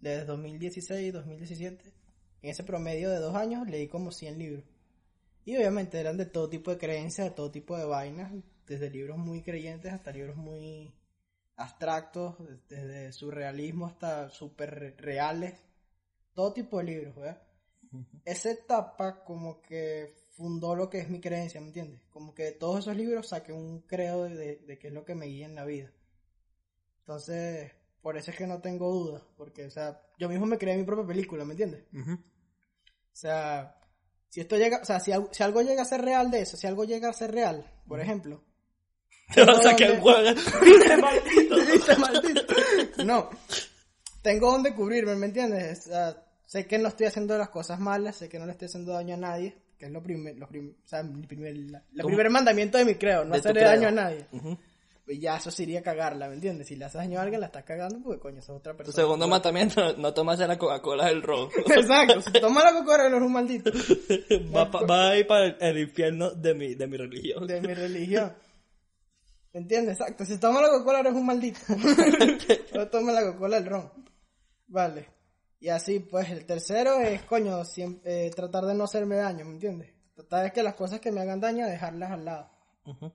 [0.00, 1.92] desde 2016 y 2017.
[2.42, 4.64] En ese promedio de dos años leí como 100 libros.
[5.44, 8.32] Y obviamente eran de todo tipo de creencias, de todo tipo de vainas,
[8.66, 10.94] desde libros muy creyentes hasta libros muy
[11.56, 12.36] abstractos,
[12.68, 15.54] desde surrealismo hasta super reales,
[16.34, 17.42] todo tipo de libros, ¿verdad?
[18.24, 22.02] Esa etapa como que fundó lo que es mi creencia, ¿me entiendes?
[22.10, 25.04] Como que de todos esos libros saqué un credo de, de, de qué es lo
[25.04, 25.92] que me guía en la vida.
[27.02, 30.76] Entonces, por eso es que no tengo dudas, porque, o sea, yo mismo me creé
[30.76, 31.84] mi propia película, ¿me entiendes?
[32.14, 33.76] O sea,
[34.28, 36.66] si esto llega, o sea, si, si algo llega a ser real de eso, si
[36.66, 38.42] algo llega a ser real, por ejemplo.
[39.34, 39.76] te vas a.
[40.64, 41.56] ¡Viste, maldito!
[41.72, 42.42] ¿Viste, maldito?
[43.04, 43.30] No,
[44.22, 45.86] tengo donde cubrirme, ¿me entiendes?
[45.86, 48.66] O sea, sé que no estoy haciendo las cosas malas, sé que no le estoy
[48.66, 51.82] haciendo daño a nadie, que es lo primer, lo prim- o sea, mi primer, la,
[51.92, 54.26] la Tu- primer mandamiento de mi creo, no hacerle daño a nadie.
[55.18, 56.68] Ya eso sería cagarla, ¿me entiendes?
[56.68, 58.78] Si le haces daño a alguien, la estás cagando porque coño, esa es otra Tu
[58.78, 58.96] persona.
[58.96, 61.48] segundo mandamiento, no tomas la Coca-Cola del ron.
[61.76, 63.70] Exacto, si toma la coca eres un maldito
[64.54, 67.46] va, pa- va a ir para el, el infierno de mi, de mi religión.
[67.46, 68.32] de mi religión.
[69.52, 70.00] ¿Me entiendes?
[70.00, 71.60] Exacto, si toma la Coca-Cola eres un maldito.
[72.74, 73.90] no toma la Coca-Cola el ron.
[74.66, 75.08] Vale.
[75.60, 79.52] Y así, pues, el tercero es, coño, siempre, eh, tratar de no hacerme daño, ¿me
[79.52, 79.90] entiendes?
[80.14, 82.50] Tratar de que las cosas que me hagan daño, dejarlas al lado.
[82.86, 83.12] Ujú.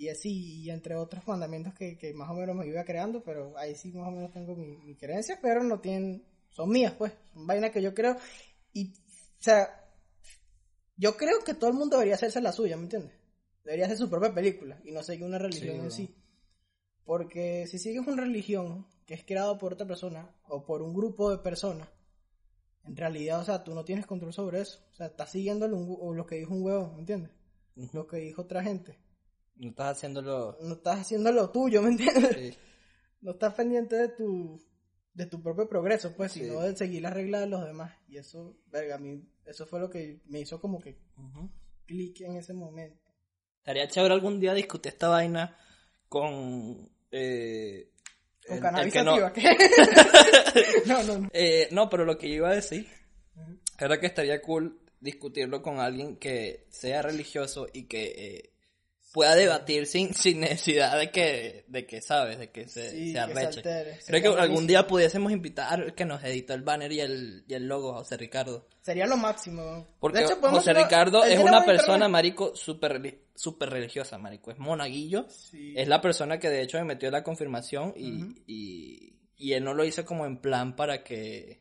[0.00, 3.52] Y así, y entre otros mandamientos que, que más o menos me iba creando, pero
[3.58, 7.12] ahí sí más o menos tengo mi, mi creencia, pero no tienen, son mías, pues,
[7.34, 8.16] son vainas que yo creo.
[8.72, 9.68] Y, o sea,
[10.96, 13.12] yo creo que todo el mundo debería hacerse la suya, ¿me entiendes?
[13.62, 15.90] Debería hacer su propia película y no seguir una religión en weón.
[15.90, 16.16] sí.
[17.04, 21.30] Porque si sigues una religión que es creada por otra persona o por un grupo
[21.30, 21.90] de personas,
[22.86, 24.80] en realidad, o sea, tú no tienes control sobre eso.
[24.92, 27.32] O sea, estás siguiendo lo, lo que dijo un huevo, ¿me entiendes?
[27.92, 28.96] Lo que dijo otra gente.
[29.56, 30.56] No estás haciéndolo...
[30.62, 32.36] No estás haciendo lo tuyo, ¿me entiendes?
[32.36, 32.58] Sí.
[33.22, 34.58] No estás pendiente de tu
[35.12, 36.40] de tu propio progreso, pues, Sí.
[36.40, 37.92] sino de seguir las reglas de los demás.
[38.08, 41.50] Y eso, verga, a mí, eso fue lo que me hizo como que Ujú.
[41.84, 43.10] clic en ese momento.
[43.58, 45.54] Estaría chévere algún día discutir esta vaina
[46.08, 46.88] con...
[47.10, 47.90] Eh,
[48.46, 49.16] Con el- cannabis el que no-
[50.86, 51.28] no, no, no.
[51.34, 52.86] Eh, no, pero lo que yo iba a decir
[53.78, 58.52] era que estaría cool discutirlo con alguien que sea religioso y que eh,
[59.12, 63.12] pueda debatir sin, sin necesidad de que, de que sabes, de que se, Sí, se
[63.14, 63.58] que arreche.
[63.58, 63.98] altere.
[64.06, 67.66] Creo que algún día pudiésemos invitar que nos editó el banner y el, y el
[67.66, 68.66] logo, José Ricardo.
[68.80, 69.86] Sería lo máximo.
[69.98, 74.50] Porque hecho, José Ricardo es una persona, marico, súper súper religiosa, marico.
[74.50, 75.26] Es monaguillo.
[75.28, 75.74] Sí.
[75.76, 79.74] Es la persona que de hecho me metió la confirmación y, y, y él no
[79.74, 81.60] lo hizo como en plan para que...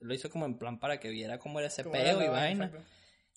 [0.00, 2.64] Lo hizo como en plan para que viera cómo era ese peo y vaina.
[2.66, 2.84] exacto.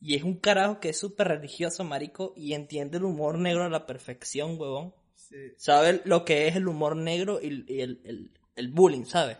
[0.01, 3.69] Y es un carajo que es súper religioso, marico, y entiende el humor negro a
[3.69, 4.93] la perfección, huevón.
[5.15, 5.35] Sí.
[5.57, 9.37] Sabe lo que es el humor negro y, y el, el, el bullying, ¿sabes?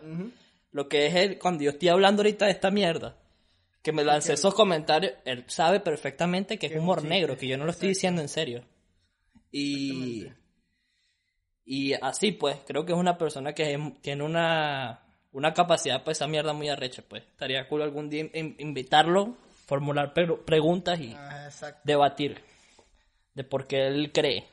[0.72, 3.16] Lo que es el, cuando yo estoy hablando ahorita de esta mierda,
[3.82, 7.56] que me lancé esos comentarios, él sabe perfectamente que es humor chiste, negro, que yo
[7.56, 8.64] no lo estoy diciendo en serio.
[9.52, 10.26] Y,
[11.64, 16.18] y así pues, creo que es una persona que es- tiene una, una capacidad pues
[16.18, 17.22] esa mierda muy arrecha, pues.
[17.24, 21.50] Estaría cool algún día in- invitarlo, formular pre- preguntas y Ah,
[21.84, 22.40] debatir
[23.34, 24.48] de por qué él cree.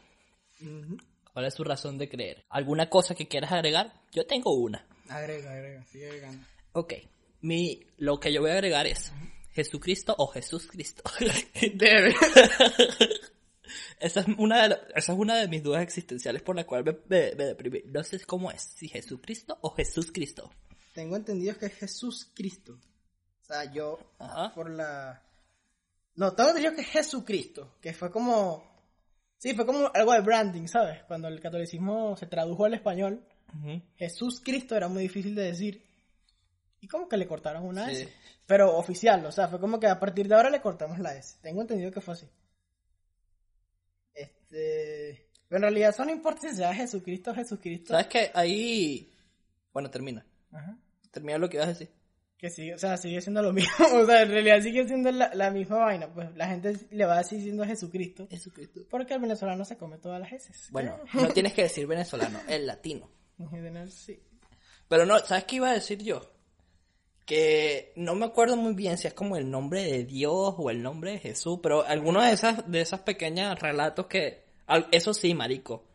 [1.33, 2.43] ¿Cuál es su razón de creer?
[2.49, 3.93] ¿Alguna cosa que quieras agregar?
[4.11, 4.85] Yo tengo una.
[5.09, 6.45] Agrega, agrega, sigue agregando.
[6.73, 6.93] Ok.
[7.41, 9.11] Mi, lo que yo voy a agregar es
[9.51, 11.03] Jesucristo o Jesús Cristo.
[11.73, 12.15] Debe.
[13.99, 16.83] esa, es una de la- esa es una de mis dudas existenciales por la cual
[16.83, 17.81] me, me- me deprimí.
[17.85, 20.51] No sé cómo es, si Jesucristo o Jesús Cristo.
[20.93, 22.79] Tengo entendido que es Jesús Cristo.
[23.53, 24.51] Sea, yo Ajá.
[24.53, 25.21] por la...
[26.15, 28.63] No, tengo entendido que es Jesucristo, que fue como...
[29.37, 31.03] Sí, fue como algo de branding, ¿sabes?
[31.03, 33.23] Cuando el catolicismo se tradujo al español.
[33.95, 35.85] Jesús Cristo era muy difícil de decir.
[36.79, 38.01] Y como que le cortaron una Sí.
[38.03, 38.13] S.
[38.47, 41.37] Pero oficial, o sea, fue como que a partir de ahora le cortamos la S.
[41.41, 42.27] Tengo entendido que fue así.
[44.13, 45.29] Este...
[45.47, 47.93] Pero en realidad eso no importa si sea Jesucristo o Jesucristo.
[47.93, 48.31] ¿Sabes qué?
[48.33, 49.13] Ahí...
[49.71, 50.25] Bueno, termina.
[50.51, 50.75] Ajá.
[51.11, 52.02] Termina lo que ibas a decir.
[52.37, 53.85] Que sigue, o sea, sigue siendo lo mismo.
[53.93, 56.13] O sea, en realidad sigue siendo la, la misma vaina.
[56.13, 58.27] Pues la gente le va a decir siendo Jesucristo.
[58.29, 58.81] Jesucristo.
[58.89, 60.67] Porque el venezolano se come todas las heces.
[60.71, 63.09] Bueno, no tienes que decir venezolano, el latino.
[63.39, 64.21] En general, sí.
[64.87, 66.29] Pero no, ¿sabes qué iba a decir yo?
[67.25, 70.83] Que no me acuerdo muy bien si es como el nombre de Dios o el
[70.83, 74.43] nombre de Jesús, pero alguno de esas, de esas pequeñas relatos que,
[74.91, 75.85] eso sí, marico,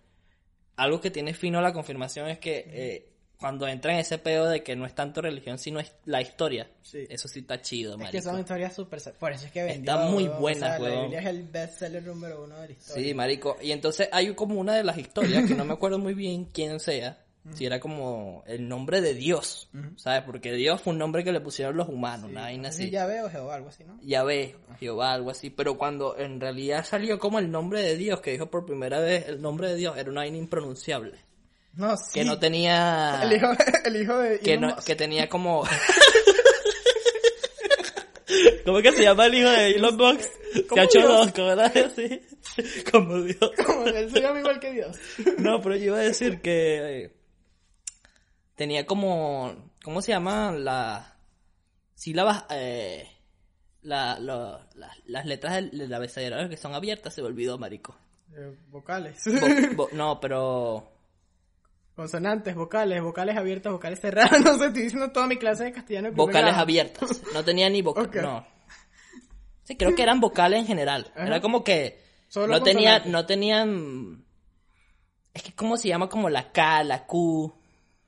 [0.76, 4.62] algo que tiene fino la confirmación es que eh, cuando entra en ese pedo de
[4.62, 7.06] que no es tanto religión, sino es la historia, Sí.
[7.08, 8.12] eso sí está chido, Es marico.
[8.12, 9.00] que son historias súper...
[9.18, 11.00] Por eso es que vendió, Está muy buena, O sea, La.
[11.02, 13.04] Biblia es el bestseller número uno de la historia.
[13.04, 13.56] Sí, marico.
[13.62, 16.80] Y entonces hay como una de las historias que no me acuerdo muy bien quién
[16.80, 17.24] sea.
[17.54, 20.22] Si era como el nombre de Dios, ¿sabes?
[20.24, 22.90] Porque Dios fue un nombre que le pusieron los humanos, una vaina Sí, así.
[22.90, 23.98] ya veo Jehová, algo así, ¿no?
[24.02, 25.48] Yahvé, Jehová, algo así.
[25.48, 29.28] Pero cuando en realidad salió como el nombre de Dios, que dijo por primera vez
[29.28, 31.14] el nombre de Dios, era una vaina impronunciable.
[31.74, 32.10] No, sí.
[32.14, 33.20] Que no tenía...
[33.22, 33.46] El hijo,
[33.84, 34.40] el hijo de...
[34.40, 34.86] que, Elon no, Musk.
[34.86, 35.64] que tenía como...
[38.64, 40.30] ¿Cómo que se llama el hijo de Elon Musk?
[40.68, 41.08] Como Cacho Dios.
[41.08, 42.22] dos, como era así.
[42.90, 43.50] Como Dios.
[43.66, 44.96] Como él se llama igual que Dios.
[45.38, 47.12] No, pero yo iba a decir que eh,
[48.54, 51.06] tenía como, ¿cómo se llaman las
[51.94, 52.44] sílabas?
[52.50, 53.08] Eh,
[53.82, 57.96] la, lo- la- las letras del, del abecedario que son abiertas, se me olvidó, marico.
[58.36, 59.22] Eh, vocales.
[59.26, 60.90] Bo- bo- no, pero
[61.98, 64.40] Consonantes, vocales, vocales abiertas, vocales cerradas.
[64.44, 66.12] No sé, estoy diciendo toda mi clase de castellano.
[66.12, 66.62] Vocales grado.
[66.62, 67.22] abiertas.
[67.34, 68.22] No tenía ni vocales.
[68.22, 68.46] No.
[69.64, 71.10] Sí, creo que eran vocales en general.
[71.16, 71.26] Ajá.
[71.26, 74.24] Era como que Solo no tenía, no tenían.
[75.34, 77.52] Es que cómo se llama como la K, la Q,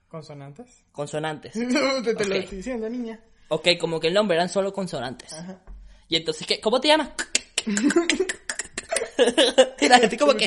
[0.07, 0.85] ¿Consonantes?
[0.93, 1.53] consonantes.
[1.55, 3.19] te, te lo estoy diciendo, niña.
[3.49, 5.33] Ok, como que el nombre eran solo consonantes.
[5.33, 5.65] Ajá.
[6.07, 6.61] Y entonces, ¿qué?
[6.61, 7.11] ¿cómo te llamas?
[9.81, 10.47] y la gente como ¿Me que,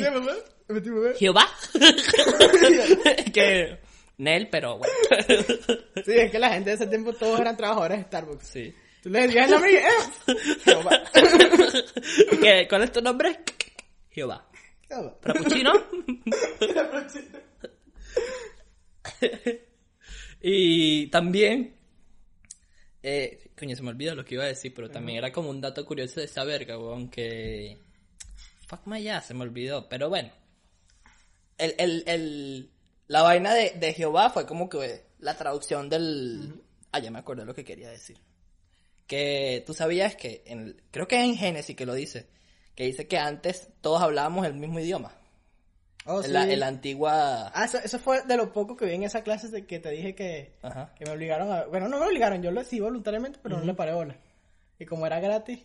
[1.18, 1.48] Jehová.
[3.34, 3.80] que,
[4.18, 4.94] Nel, pero bueno.
[6.06, 8.48] Sí, es que la gente de ese tiempo todos eran trabajadores de Starbucks.
[8.48, 8.74] sí.
[9.04, 9.76] Tú le decías el nombre y...
[9.76, 10.38] ¡eh!
[10.64, 11.04] Jehová.
[12.42, 12.68] ¿Qué?
[12.70, 13.38] ¿Cuál es tu nombre?
[14.10, 14.48] Jehová.
[14.88, 15.18] Jehová.
[15.22, 15.74] ¿Frappuccino?
[20.42, 21.76] y también,
[23.02, 25.60] eh, coño, se me olvidó lo que iba a decir, pero también era como un
[25.60, 27.78] dato curioso de esa verga, weón, que...
[28.68, 30.32] Fuck my ass, se me olvidó, pero bueno.
[31.58, 32.72] El, el, el,
[33.08, 36.62] la vaina de, de Jehová fue como que la traducción del...
[36.92, 38.18] Ah, ya me acuerdo lo que quería decir.
[39.08, 42.28] Que tú sabías que, en el- creo que es en Génesis que lo dice,
[42.76, 45.14] que dice que antes todos hablábamos el mismo idioma.
[46.06, 46.52] Oh, en, la, sí.
[46.54, 47.52] en la antigua...
[47.56, 49.90] Ah, eso, eso fue de lo poco que vi en esa clase de que te
[49.92, 50.54] dije que,
[50.98, 51.66] que me obligaron a...
[51.66, 54.18] Bueno, no me obligaron, yo lo hice voluntariamente, pero no le paré bola.
[54.84, 55.60] Y como era gratis...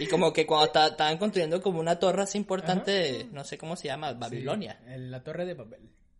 [0.00, 3.56] Y como que cuando ta- estaban construyendo como una torre así importante, de- no sé
[3.56, 5.78] cómo se llama, Babilonia, la torre de papel.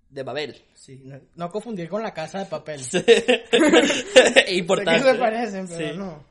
[0.09, 0.57] de Babel.
[0.75, 2.81] Sí, no, no confundir con la casa de papel.
[4.53, 5.01] Importante.
[5.01, 5.99] Sé que se parecen, pero Sí.
[5.99, 6.25] no.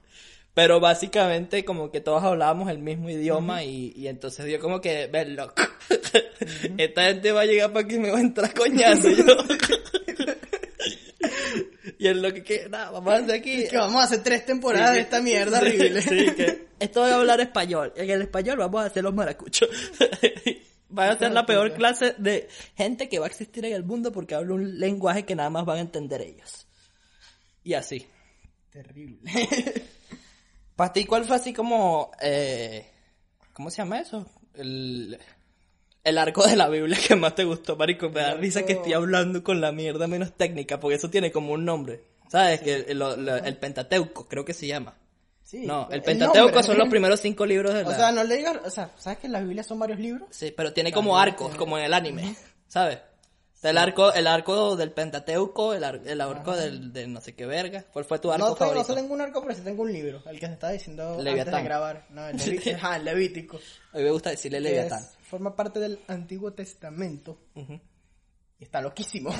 [0.53, 5.07] Pero básicamente como que todos hablábamos el mismo idioma y, y entonces yo como que,
[5.07, 5.61] ven loco,
[6.77, 9.25] esta gente va a llegar para que me va a entrar coñazo y yo.
[11.99, 13.63] y es lo que, que nada, vamos a hacer aquí.
[13.63, 16.01] Es que vamos a hacer tres temporadas Sí, de esta mierda sí, horrible.
[16.01, 17.93] Sí, que esto va a hablar español.
[17.95, 19.69] En el español vamos a hacer los maracuchos.
[20.97, 24.13] Va a ser la peor clase de gente que va a existir en el mundo
[24.13, 26.67] porque habla un lenguaje que nada más van a entender ellos.
[27.63, 28.07] Y así.
[28.69, 29.19] Terrible.
[30.75, 32.11] Para ti, ¿cuál fue así como...
[32.21, 32.85] Eh,
[33.51, 34.25] ¿Cómo se llama eso?
[34.53, 35.19] El,
[36.05, 38.09] el arco de la Biblia que más te gustó, marico.
[38.09, 41.51] Me da risa que estoy hablando con la mierda menos técnica porque eso tiene como
[41.51, 42.03] un nombre.
[42.29, 42.61] ¿Sabes?
[42.61, 44.95] Que el, Pentateuco, creo que se llama.
[45.43, 46.63] Sí, No, el el Pentateuco nombre.
[46.63, 47.89] son los primeros cinco libros de la...
[47.89, 50.27] O sea, no le digas, o sea, ¿sabes que en la Biblia son varios libros?
[50.31, 52.35] Sí, pero tiene como arcos, como en el anime,
[52.67, 52.99] ¿sabes?
[53.69, 57.33] Está el arco, el arco del Pentateuco, el, ar- el arco del, de no sé
[57.35, 57.83] qué verga.
[57.91, 59.91] ¿Cuál fue tu arco No, tengo, no solo tengo un arco, pero sí tengo un
[59.91, 61.55] libro, el que se estaba diciendo antes Leviatán.
[61.55, 62.05] de grabar.
[62.09, 63.57] No, el, Levi- Ajá, el Levítico.
[63.93, 64.99] A mí me gusta decirle Leviatán.
[65.03, 67.37] es- forma parte del Antiguo Testamento.
[67.55, 69.31] Y está loquísimo.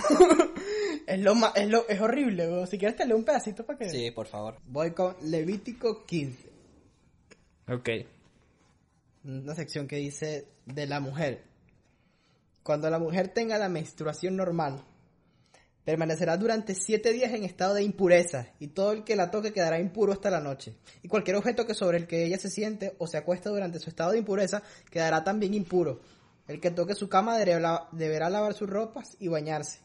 [1.08, 2.68] es lo ma- es lo, es horrible, weón.
[2.68, 3.90] Si quieres te leo un pedacito para que...
[3.90, 4.58] Sí, por favor.
[4.66, 6.50] Voy con Levítico 15.
[7.70, 7.90] Ok.
[9.24, 11.44] Una sección que dice de la mujer.
[12.65, 14.84] Cuando la mujer tenga la menstruación normal,
[15.84, 19.80] permanecerá durante siete días en estado de impureza, y todo el que la toque quedará
[19.80, 20.75] impuro hasta la noche.
[21.04, 23.91] Y cualquier objeto que sobre el que ella se siente o se acuesta durante su
[23.91, 26.01] estado de impureza quedará también impuro.
[26.47, 29.82] El que toque su cama deberá, lavar sus ropas y bañarse,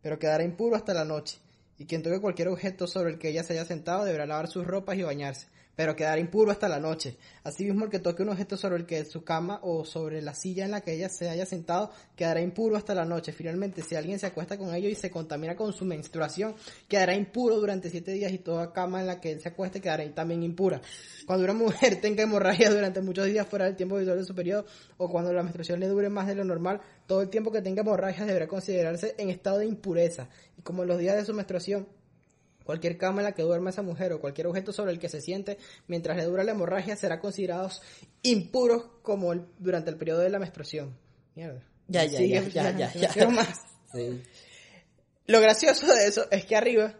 [0.00, 1.40] pero quedará impuro hasta la noche.
[1.78, 4.64] Y quien toque cualquier objeto sobre el que ella se haya sentado deberá lavar sus
[4.64, 5.48] ropas y bañarse,
[5.80, 7.16] pero quedará impuro hasta la noche.
[7.42, 10.66] Asimismo, el que toque un objeto sobre el que su cama o sobre la silla
[10.66, 13.32] en la que ella se haya sentado quedará impuro hasta la noche.
[13.32, 16.54] Finalmente, si alguien se acuesta con ello y se contamina con su menstruación,
[16.86, 20.06] quedará impuro durante siete días y toda cama en la que él se acueste quedará
[20.14, 20.82] también impura.
[21.26, 24.66] Cuando una mujer tenga hemorragia durante muchos días fuera del tiempo habitual de su periodo
[24.98, 27.80] o cuando la menstruación le dure más de lo normal, todo el tiempo que tenga
[27.80, 30.28] hemorragia deberá considerarse en estado de impureza.
[30.58, 31.86] Y como en los días de su menstruación,
[32.70, 35.20] Cualquier cama en la que duerma esa mujer o cualquier objeto sobre el que se
[35.20, 37.82] siente mientras le dura la hemorragia será considerados
[38.22, 40.96] impuros como el- durante el periodo de la menstruación.
[41.34, 41.64] Mierda.
[41.88, 43.28] Ya, ya, ya, ya, ya, ya.
[43.28, 43.60] más.
[45.26, 46.94] Lo gracioso de eso es que arriba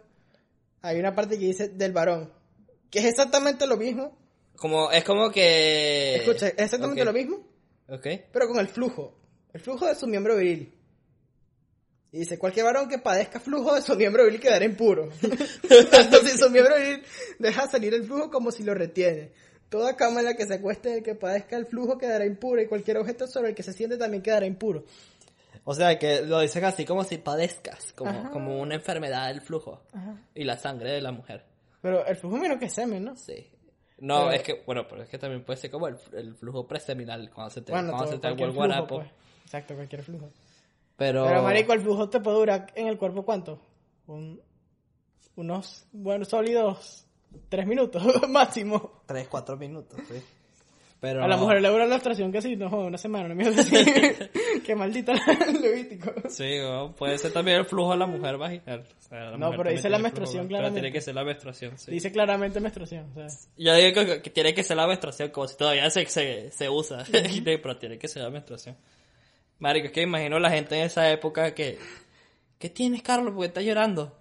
[0.83, 2.33] hay una parte que dice del varón,
[2.91, 4.19] que es exactamente lo mismo.
[4.57, 6.17] Como, es como que...
[6.17, 7.47] Escucha, es exactamente lo mismo,
[7.89, 8.09] Ok.
[8.33, 9.17] pero con el flujo.
[9.53, 10.75] El flujo de su miembro viril.
[12.13, 15.09] Y dice, cualquier varón que padezca flujo de su miembro viril quedará impuro.
[15.91, 17.03] Tanto si su miembro viril
[17.39, 19.31] deja salir el flujo como si lo retiene.
[19.69, 22.67] Toda cama en la que se acueste el que padezca el flujo quedará impuro y
[22.67, 24.85] cualquier objeto sobre el que se siente también quedará impuro.
[25.63, 28.31] O sea, que lo dicen así como si padezcas, como, Ajá.
[28.31, 29.81] como una enfermedad del flujo
[30.35, 31.45] y la sangre de la mujer.
[31.81, 33.15] Pero el flujo menos que semen, ¿no?
[33.17, 33.47] Sí.
[33.99, 36.67] No, Pero- es que, bueno, pero es que también puede ser como el, el flujo
[36.67, 38.97] preseminal, cuando se te, Bueno, cuando se te el guarapo.
[38.97, 39.09] pues.
[39.45, 40.31] Exacto, cualquier flujo.
[41.01, 43.59] Pero, Pero, marico, el flujo te puede durar en el cuerpo, ¿cuánto?
[44.07, 44.39] Un-
[45.35, 47.07] unos, bueno, sólidos
[47.49, 49.01] tres minutos máximo.
[49.07, 50.21] 3, 4 minutos, sí.
[51.01, 53.75] Pero A la mujer le dura la menstruación que sí, no una semana, mierda así.
[54.67, 56.13] Qué maldito el Levítico.
[56.29, 56.59] Sí,
[56.99, 58.81] puede ser también el flujo de la mujer vaginal.
[58.99, 60.81] O sea, la No, mujer pero dice la flujo, menstruación Pero claramente.
[60.83, 61.91] tiene que ser la menstruación, sí.
[61.91, 63.07] Dice claramente menstruación.
[63.13, 66.05] O sea, Yo digo que, que tiene que ser la menstruación, como si todavía se,
[66.05, 67.07] se, se usa.
[67.11, 68.77] pero tiene que ser la menstruación.
[69.61, 71.79] Marico, es que imagino la gente en esa época que...
[72.59, 73.33] ¿Qué tienes, Carlos?
[73.33, 74.17] ¿Por qué estás llorando?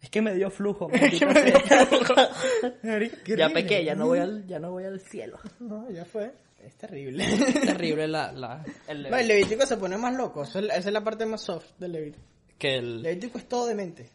[0.00, 0.88] Es que me dio flujo.
[0.92, 1.28] me dio
[3.36, 5.38] Ya pequé, ya no voy al, ya no voy al cielo.
[5.60, 6.32] No, ya fue.
[6.64, 7.24] Es terrible.
[7.64, 8.32] terrible la...
[8.36, 10.42] la el, No, el Levítico se pone más loco.
[10.42, 12.24] Es- Esa es la parte más soft del Levítico.
[12.58, 13.02] que el...
[13.02, 14.10] Levítico es todo demente.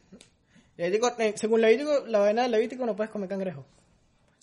[0.77, 3.65] Levítico, eh, según Levítico, la vaina del Levítico no puedes comer cangrejo.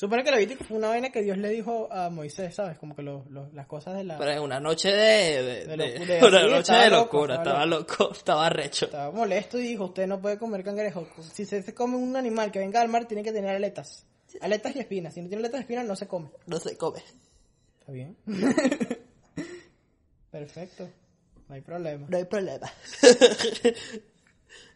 [0.01, 2.79] Supone que Levítico fue una vaina que Dios le dijo a Moisés, ¿sabes?
[2.79, 4.17] Como que lo- lo- las cosas de la...
[4.17, 5.43] Pero en una noche de...
[5.43, 7.35] de, De de- locura, una sí, noche de locura.
[7.35, 8.87] estaba Estaba loco, estaba recho.
[8.87, 11.07] Estaba molesto y dijo, usted no puede comer cangrejo.
[11.35, 14.07] Si se, se come un animal que venga del mar, tiene que tener aletas.
[14.41, 15.13] Aletas y espinas.
[15.13, 16.31] Si no tiene aletas y espinas, no se come.
[16.47, 17.03] No se come.
[17.81, 18.17] Está bien.
[20.31, 20.89] Perfecto.
[21.47, 22.07] No hay problema.
[22.09, 22.73] No hay problema.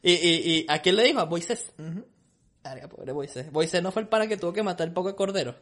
[0.02, 1.20] y, y, y, ¿a quién le dijo?
[1.20, 1.72] A Moisés.
[2.64, 3.53] Verga, pobre Moisés.
[3.53, 5.55] Moisés no fue el para que tuvo que matar el poco de cordero.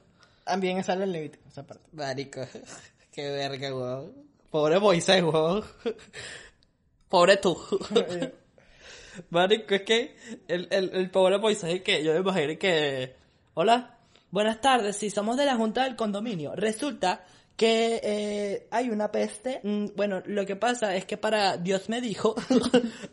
[0.45, 1.89] También sale el Levítico, esa parte.
[1.93, 2.41] Marico,
[3.13, 4.13] qué verga, weón.
[4.51, 5.65] Pobre Moisés, weón.
[7.09, 7.59] Pobre tú.
[9.31, 10.17] Marico, es que
[10.49, 13.15] el, el, el pobre Moisés es que yo me imagino que...
[13.55, 13.99] Hola,
[14.31, 16.55] buenas tardes, si somos de la Junta del Condominio.
[16.57, 17.23] Resulta
[17.55, 19.61] que eh, hay una peste.
[19.63, 21.59] Mm, bueno, lo que pasa es que para...
[21.59, 22.35] Dios me dijo,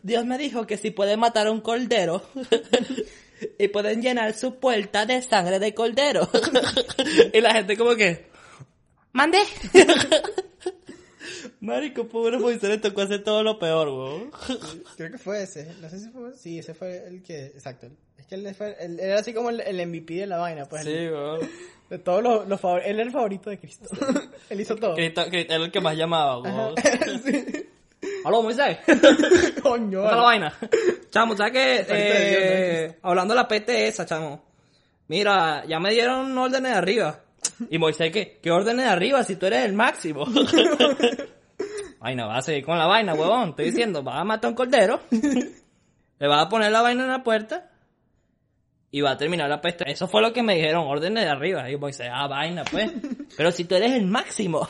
[0.02, 2.22] Dios me dijo que si puede matar a un cordero
[3.58, 6.28] y pueden llenar su puerta de sangre de cordero.
[7.32, 8.26] y la gente como que...
[9.12, 9.38] Mande.
[11.60, 14.30] Marico, pobre Moisés le tocó hacer todo lo peor, weón.
[14.96, 15.74] Creo que fue ese.
[15.80, 16.32] No sé si fue.
[16.34, 17.46] Sí, ese fue el que.
[17.46, 17.88] Exacto.
[18.16, 20.64] Es que él, fue, él era así como el, el MVP de la vaina.
[20.66, 21.40] Pues, Sí, weón.
[21.90, 23.88] De todos los, los favor- Él era el favorito de Cristo.
[24.50, 24.94] él hizo todo.
[24.94, 26.74] Cristo, Cristo era el que más llamaba, weón.
[27.24, 27.66] sí.
[28.24, 28.78] Aló, Moisés.
[29.62, 30.02] Coño.
[30.02, 30.54] ¿Qué la vaina?
[31.10, 31.86] Chamo, ¿sabes qué?
[31.88, 34.44] Eh, hablando de la peste esa, chamo.
[35.08, 37.20] Mira, ya me dieron órdenes de arriba.
[37.68, 38.38] Y Moisés, ¿qué?
[38.42, 40.26] ¿Qué órdenes de arriba si tú eres el máximo?
[42.00, 43.50] Vaina, vas a seguir con la vaina, huevón.
[43.50, 45.00] Estoy diciendo, vas a matar a un cordero.
[45.10, 47.70] Le vas a poner la vaina en la puerta.
[48.90, 49.90] Y va a terminar la peste.
[49.90, 51.70] Eso fue lo que me dijeron, órdenes de arriba.
[51.70, 52.90] Y Moisés, ah, vaina, pues.
[53.36, 54.66] Pero si tú eres el máximo.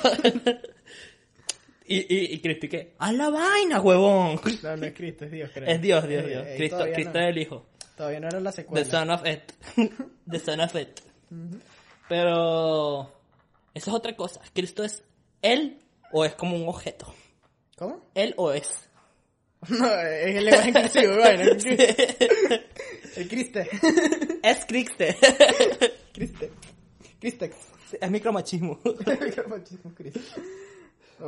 [1.97, 2.95] Y, y, y Cristo, ¿y qué?
[2.99, 4.41] Haz la vaina, huevón.
[4.63, 5.69] No, no es Cristo, es Dios, creo.
[5.69, 6.47] Es Dios, Dios, Dios.
[6.47, 7.21] eh, Cristo, Cristo no.
[7.25, 7.67] es el Hijo.
[7.97, 8.85] Todavía no era la The secuela.
[8.87, 9.91] Son of It.
[10.31, 11.01] The Son of It.
[12.09, 13.03] Pero
[13.75, 14.41] eso es otra cosa.
[14.53, 15.03] Cristo es
[15.43, 15.79] él
[16.13, 17.13] o es como un objeto.
[17.77, 18.11] ¿Cómo?
[18.15, 18.87] Él o es.
[19.69, 21.43] No, es el lenguaje inclusivo, vaina.
[21.45, 21.97] El Criste.
[23.17, 23.69] El Criste.
[24.43, 25.05] Es Cristo.
[26.15, 26.51] Criste.
[27.21, 27.57] Cristex.
[28.01, 28.81] es micromachismo.
[29.49, 30.21] Machismo Criste.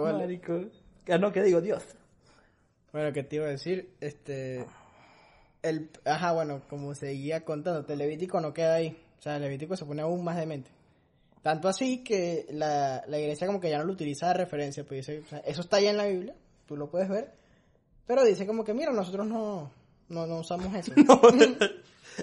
[0.00, 0.18] Vale.
[0.18, 0.60] Marico.
[1.08, 1.60] Ah, No, ¿qué digo?
[1.60, 1.82] Dios.
[2.92, 3.94] Bueno, ¿qué te iba a decir?
[4.00, 4.64] Este.
[5.62, 8.96] El, ajá, bueno, como seguía contando, el Levítico no queda ahí.
[9.18, 10.70] O sea, el Levítico se pone aún más demente.
[11.42, 14.84] Tanto así que la, la iglesia como que ya no lo utiliza de referencia.
[14.84, 16.34] Pues dice, o sea, eso está ya en la Biblia,
[16.66, 17.32] tú lo puedes ver.
[18.06, 19.70] Pero dice como que, mira, nosotros no,
[20.08, 20.92] no, no usamos eso.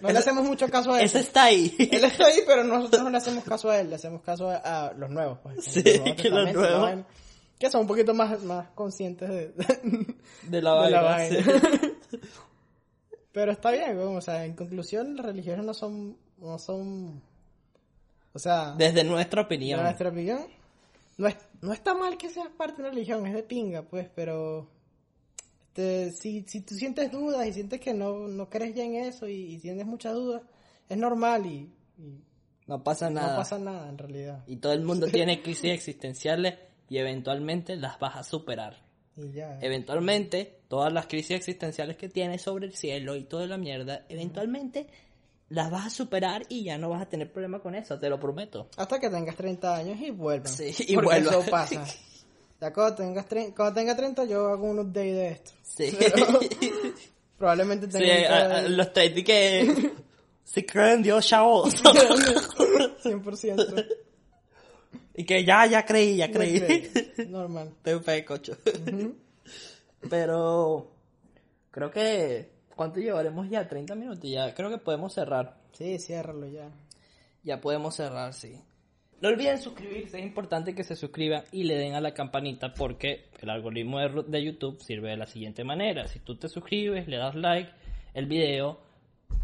[0.04, 1.18] No, le hacemos mucho caso a eso.
[1.18, 1.76] Ese está ahí.
[1.80, 4.58] Él está ahí, pero nosotros no le hacemos caso a él, le hacemos caso a,
[4.58, 5.40] a los nuevos.
[5.42, 7.06] Pues, Sí, Los que nuevos.
[7.60, 9.54] Que son un poquito más, más conscientes de,
[10.44, 11.44] De la de la vaina.
[11.44, 12.20] sí.
[13.32, 17.22] Pero está bien, o sea, en conclusión, las religiones no son, no son,
[18.34, 19.82] o sea, Desde nuestra opinión.
[19.84, 20.40] nuestra opinión,
[21.18, 24.10] no, es, no está mal que seas parte de una religión, es de pinga, pues,
[24.16, 24.68] pero,
[25.68, 29.28] este, si, si tú sientes dudas y sientes que no, no crees ya en eso
[29.28, 30.42] y, y tienes muchas dudas,
[30.90, 32.24] es normal y, y
[32.66, 33.34] No pasa nada.
[33.34, 34.44] no pasa nada en realidad.
[34.48, 36.56] Y todo el mundo tiene crisis existenciales
[36.90, 38.78] y eventualmente las vas a superar.
[39.16, 39.58] Y ya.
[39.62, 44.88] Eventualmente, todas las crisis existenciales que tienes sobre el cielo y toda la mierda, eventualmente
[45.50, 48.20] las vas a superar y ya no vas a tener problema con eso, te lo
[48.20, 48.70] prometo.
[48.78, 50.48] Hasta que tengas 30 años y vuelvan.
[50.52, 51.84] Sí, y porque eso pasa.
[52.62, 53.26] Ya cuando, tengas
[53.56, 55.52] cuando tenga 30 yo hago un update de esto.
[55.64, 55.98] Sí.
[57.38, 59.94] Probablemente Sí, tenga a- a- los trade que...
[60.44, 61.74] Si creen en Dios, chavos.
[61.84, 63.88] 100%.
[65.16, 66.90] Y que ya, ya creí, ya creí.
[67.28, 67.74] Normal.
[67.78, 68.58] Estoy fe, cocho.
[70.10, 70.92] Pero...
[71.72, 72.50] Creo que...
[72.76, 73.68] ¿Cuánto llevaremos ya?
[73.68, 74.30] 30 minutos.
[74.30, 75.58] Ya creo que podemos cerrar.
[75.74, 76.70] Sí, ciérralo ya.
[77.44, 78.62] Ya podemos cerrar, sí.
[79.22, 83.26] No olviden suscribirse, es importante que se suscriban y le den a la campanita porque
[83.42, 86.08] el algoritmo de YouTube sirve de la siguiente manera.
[86.08, 87.70] Si tú te suscribes, le das like,
[88.14, 88.80] el video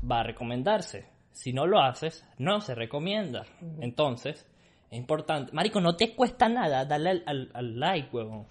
[0.09, 1.07] va a recomendarse.
[1.33, 3.45] Si no lo haces, no se recomienda.
[3.81, 4.45] Entonces,
[4.95, 5.51] es importante.
[5.53, 8.47] Marico, no te cuesta nada darle al, al- al like, huevón.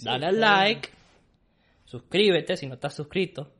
[0.00, 0.88] Dale al like.
[1.84, 3.52] Suscríbete si no estás suscrito.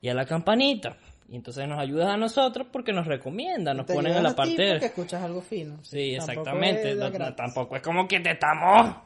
[0.00, 0.96] Y a la campanita.
[1.28, 4.36] Y entonces nos ayudas a nosotros porque nos recomiendan, nos Te ponen en la a
[4.36, 4.70] parte...
[4.72, 5.78] porque escuchas algo fino.
[5.82, 6.90] Sí, Tampoco exactamente.
[6.90, 7.36] es de No- no, gratis.
[7.36, 8.96] tampoco es como que te estamos...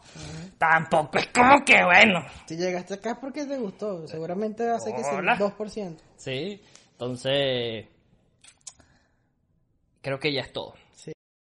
[0.59, 2.25] Tampoco es como que bueno.
[2.47, 4.09] Si llegaste acá es porque te gustó.
[4.09, 5.37] Seguramente hace que sea Hola.
[5.39, 5.97] 2%.
[6.17, 6.61] Sí,
[6.93, 7.87] entonces...
[10.01, 10.75] Creo que ya es todo.